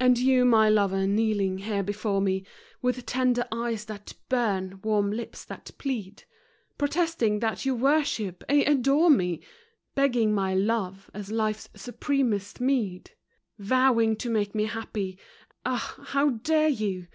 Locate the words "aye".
8.48-8.64